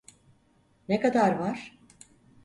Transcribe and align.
Ne 0.89 0.99
kadar 0.99 1.31
var? 1.31 1.77